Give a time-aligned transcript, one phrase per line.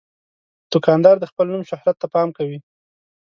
[0.71, 2.59] دوکاندار د خپل نوم شهرت ته پام کوي.